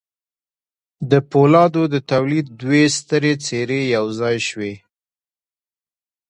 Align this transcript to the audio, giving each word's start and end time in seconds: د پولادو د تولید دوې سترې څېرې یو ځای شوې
د 1.11 1.13
پولادو 1.31 1.83
د 1.93 1.95
تولید 2.11 2.45
دوې 2.61 2.83
سترې 2.97 3.33
څېرې 3.45 3.81
یو 3.95 4.05
ځای 4.19 4.37
شوې 4.47 4.73